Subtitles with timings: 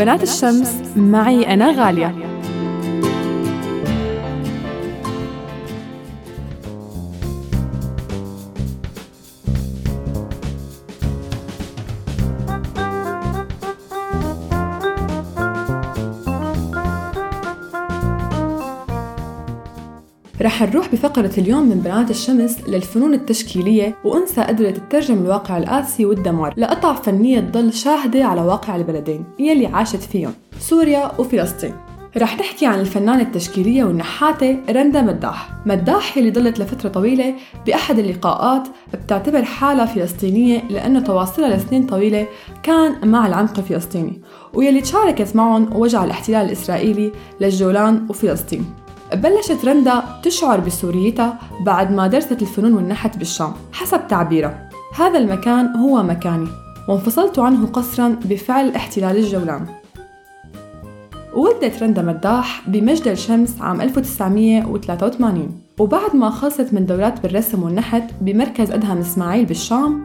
[0.00, 2.14] بنات الشمس معي أنا غالية.
[20.42, 26.54] رح نروح بفقرة اليوم من بنات الشمس للفنون التشكيلية وأنثى قدرت تترجم الواقع القاسي والدمار
[26.56, 31.74] لقطع فنية تضل شاهدة على واقع البلدين يلي عاشت فيهم سوريا وفلسطين.
[32.16, 35.50] رح نحكي عن الفنانة التشكيلية والنحاتة رندا مداح.
[35.66, 37.34] مداح اللي ضلت لفترة طويلة
[37.66, 42.26] بأحد اللقاءات بتعتبر حالها فلسطينية لأنه تواصلها لسنين طويلة
[42.62, 44.22] كان مع العمق الفلسطيني
[44.54, 48.64] ويلي تشاركت معهم وجع الاحتلال الإسرائيلي للجولان وفلسطين.
[49.14, 54.68] بلشت رندا تشعر بسوريتها بعد ما درست الفنون والنحت بالشام حسب تعبيرها.
[54.96, 56.48] هذا المكان هو مكاني
[56.88, 59.66] وانفصلت عنه قسرا بفعل احتلال الجولان.
[61.34, 68.70] ولدت رندا مداح بمجد الشمس عام 1983 وبعد ما خلصت من دورات بالرسم والنحت بمركز
[68.70, 70.04] أدهم إسماعيل بالشام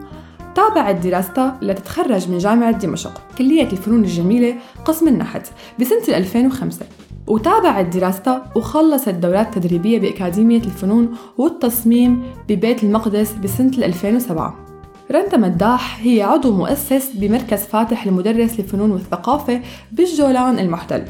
[0.54, 4.54] تابعت دراستها لتتخرج من جامعة دمشق كلية الفنون الجميلة
[4.84, 5.46] قسم النحت
[5.80, 6.86] بسنة 2005
[7.26, 14.66] وتابعت دراستها وخلصت دورات تدريبية بأكاديمية الفنون والتصميم ببيت المقدس بسنة 2007
[15.10, 19.60] رندا مداح هي عضو مؤسس بمركز فاتح لمدرس الفنون والثقافة
[19.92, 21.04] بالجولان المحتل.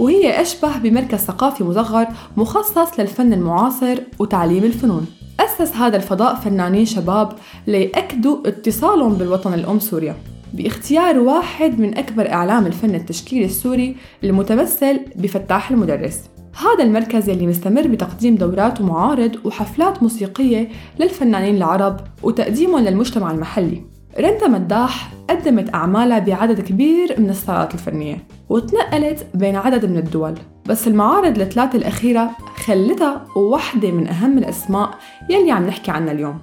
[0.00, 2.06] وهي أشبه بمركز ثقافي مصغر
[2.36, 5.06] مخصص للفن المعاصر وتعليم الفنون.
[5.40, 7.32] أسس هذا الفضاء فنانين شباب
[7.66, 10.16] ليأكدوا اتصالهم بالوطن الأم سوريا.
[10.52, 16.20] باختيار واحد من أكبر أعلام الفن التشكيلي السوري المتمثل بفتاح المدرس.
[16.60, 20.68] هذا المركز يلي مستمر بتقديم دورات ومعارض وحفلات موسيقية
[21.00, 23.82] للفنانين العرب وتقديمهم للمجتمع المحلي.
[24.18, 30.34] رندا مداح قدمت أعمالها بعدد كبير من الصالات الفنية وتنقلت بين عدد من الدول.
[30.66, 32.30] بس المعارض الثلاثة الأخيرة
[32.66, 34.98] خلتها واحدة من أهم الأسماء
[35.30, 36.38] يلي عم نحكي عنها اليوم.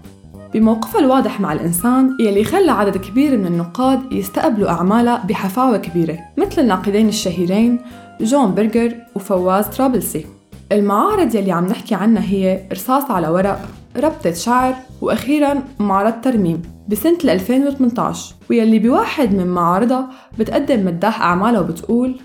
[0.53, 6.61] بموقفها الواضح مع الإنسان يلي خلى عدد كبير من النقاد يستقبلوا أعمالها بحفاوة كبيرة مثل
[6.61, 7.79] الناقدين الشهيرين
[8.21, 10.25] جون برجر وفواز ترابلسي.
[10.71, 13.59] المعارض يلي عم نحكي عنها هي رصاص على ورق
[13.97, 20.09] ربطة شعر وأخيراً معرض ترميم بسنة 2018 ويلي بواحد من معارضها
[20.39, 22.19] بتقدم مداح أعمالها وبتقول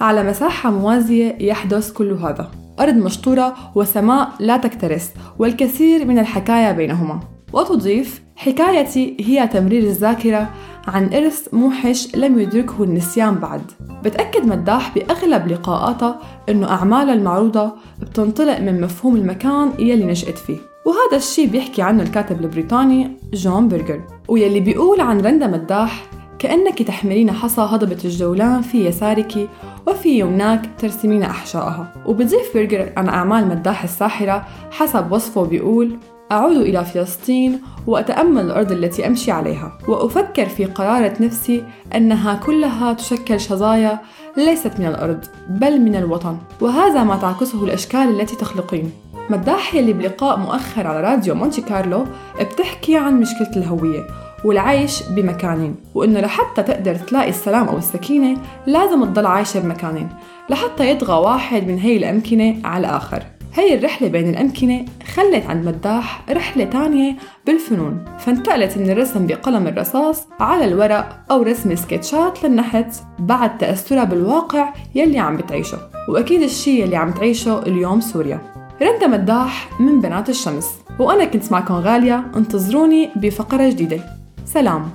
[0.00, 2.50] على مساحة موازية يحدث كل هذا.
[2.80, 7.20] أرض مشطورة وسماء لا تكترث والكثير من الحكاية بينهما.
[7.52, 10.50] وتضيف حكايتي هي تمرير الذاكرة
[10.88, 13.62] عن إرث موحش لم يدركه النسيان بعد.
[14.04, 20.56] بتأكد مداح بأغلب لقاءاتها أنه أعمالها المعروضة بتنطلق من مفهوم المكان يلي نشأت فيه.
[20.86, 26.09] وهذا الشيء بيحكي عنه الكاتب البريطاني جون برجر ويلي بيقول عن رندا مداح
[26.40, 29.48] كأنك تحملين حصى هضبة الجولان في يسارك
[29.86, 31.92] وفي يمناك ترسمين أحشائها.
[32.06, 35.96] وبتضيف برجر عن أعمال مداح الساحرة حسب وصفه بيقول
[36.32, 39.78] أعود إلى فلسطين وأتأمل الأرض التي أمشي عليها.
[39.88, 41.64] وأفكر في قرارة نفسي
[41.94, 43.98] أنها كلها تشكل شظايا
[44.36, 46.36] ليست من الأرض بل من الوطن.
[46.60, 48.92] وهذا ما تعكسه الأشكال التي تخلقين.
[49.30, 52.04] مداح يلي بلقاء مؤخر على راديو مونتي كارلو
[52.40, 54.29] بتحكي عن مشكلة الهوية.
[54.44, 58.36] والعيش بمكانين وإنه لحتى تقدر تلاقي السلام أو السكينة
[58.66, 60.08] لازم تضل عايشة بمكانين
[60.50, 63.22] لحتى يطغى واحد من هي الأمكنة على الآخر.
[63.54, 64.84] هي الرحلة بين الأمكنة
[65.14, 68.04] خلت عند مداح رحلة تانية بالفنون.
[68.18, 75.18] فانتقلت من الرسم بقلم الرصاص على الورق أو رسم سكتشات للنحت بعد تأثرها بالواقع يلي
[75.18, 75.78] عم بتعيشه.
[76.08, 78.40] وأكيد الشي يلي عم تعيشه اليوم سوريا.
[78.82, 80.70] رندا مداح من بنات الشمس.
[80.98, 82.24] وأنا كنت معكم غالية.
[82.36, 84.19] انتظروني بفقرة جديدة.
[84.52, 84.90] سلام.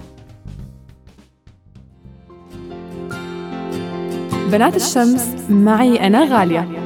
[4.51, 6.84] بنات الشمس معي أنا غالية.